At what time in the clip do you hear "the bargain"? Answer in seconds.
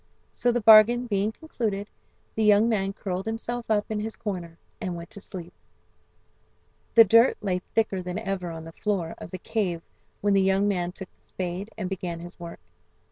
0.51-1.05